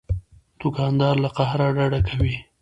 [0.61, 2.35] دوکاندار له قهره ډډه کوي.